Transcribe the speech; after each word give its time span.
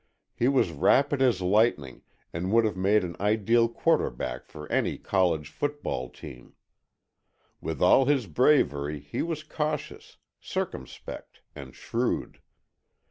He 0.35 0.47
was 0.47 0.71
rapid 0.71 1.21
as 1.21 1.43
lightning, 1.43 2.01
and 2.33 2.51
would 2.51 2.65
have 2.65 2.75
made 2.75 3.03
an 3.03 3.15
ideal 3.19 3.69
quarterback 3.69 4.47
for 4.47 4.67
any 4.71 4.97
college 4.97 5.51
football 5.51 6.09
team. 6.09 6.55
With 7.61 7.83
all 7.83 8.05
his 8.05 8.25
bravery 8.25 8.99
he 8.99 9.21
was 9.21 9.43
cautious, 9.43 10.17
circumspect 10.39 11.41
and 11.55 11.75
shrewd. 11.75 12.39